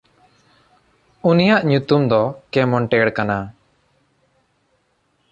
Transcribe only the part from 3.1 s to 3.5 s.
ᱠᱟᱱᱟ᱾